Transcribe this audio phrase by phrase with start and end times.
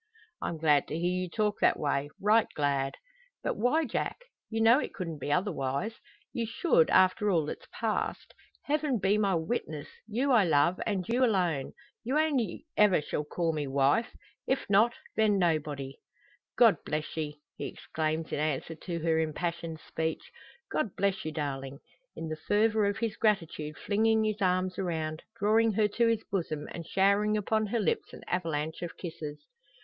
[0.41, 2.95] "I'm glad to hear you talk that way right glad."
[3.43, 4.17] "But why, Jack?
[4.49, 5.99] You know it couldn't be otherwise!
[6.33, 8.33] You should after all that's passed.
[8.63, 9.87] Heaven be my witness!
[10.07, 11.73] you I love, and you alone.
[12.03, 14.15] You only shall ever call me wife.
[14.47, 15.99] If not then nobody!"
[16.57, 20.31] "God bless ye!" he exclaims in answer to her impassioned speech.
[20.71, 21.77] "God bless you, darling!"
[22.15, 26.67] in the fervour of his gratitude flinging his arms around, drawing her to his bosom,
[26.71, 29.45] and showering upon her lips an avalanche of kisses.